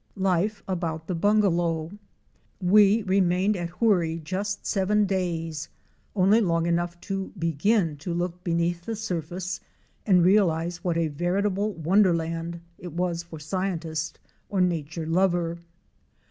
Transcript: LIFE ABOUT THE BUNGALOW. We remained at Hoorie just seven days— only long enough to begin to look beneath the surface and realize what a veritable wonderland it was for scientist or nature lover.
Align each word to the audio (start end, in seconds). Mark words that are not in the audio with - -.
LIFE 0.15 0.63
ABOUT 0.67 1.05
THE 1.05 1.13
BUNGALOW. 1.13 1.91
We 2.59 3.03
remained 3.03 3.55
at 3.55 3.69
Hoorie 3.69 4.17
just 4.17 4.65
seven 4.65 5.05
days— 5.05 5.69
only 6.15 6.41
long 6.41 6.65
enough 6.65 6.99
to 7.01 7.31
begin 7.37 7.97
to 7.97 8.11
look 8.11 8.43
beneath 8.43 8.81
the 8.85 8.95
surface 8.95 9.59
and 10.07 10.23
realize 10.25 10.83
what 10.83 10.97
a 10.97 11.07
veritable 11.09 11.73
wonderland 11.73 12.61
it 12.79 12.93
was 12.93 13.21
for 13.21 13.37
scientist 13.37 14.17
or 14.49 14.59
nature 14.59 15.05
lover. 15.05 15.59